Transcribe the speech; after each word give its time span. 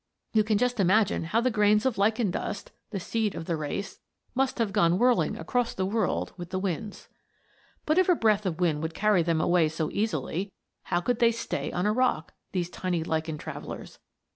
You 0.33 0.43
can 0.43 0.57
just 0.57 0.79
imagine 0.79 1.25
how 1.25 1.41
the 1.41 1.51
grains 1.51 1.85
of 1.85 1.95
lichen 1.99 2.31
dust, 2.31 2.71
the 2.89 2.99
seed 2.99 3.35
of 3.35 3.45
the 3.45 3.55
race, 3.55 3.99
must 4.33 4.57
have 4.57 4.73
gone 4.73 4.97
whirling 4.97 5.37
across 5.37 5.75
the 5.75 5.85
world 5.85 6.33
with 6.37 6.49
the 6.49 6.57
winds. 6.57 7.07
But 7.85 7.99
if 7.99 8.09
a 8.09 8.15
breath 8.15 8.47
of 8.47 8.59
wind 8.59 8.81
would 8.81 8.95
carry 8.95 9.21
them 9.21 9.39
away 9.39 9.69
so 9.69 9.91
easily, 9.91 10.51
how 10.85 11.01
could 11.01 11.19
they 11.19 11.31
stay 11.31 11.71
on 11.71 11.85
a 11.85 11.93
rock, 11.93 12.33
these 12.51 12.67
tiny 12.71 13.03
lichen 13.03 13.37
travellers? 13.37 13.99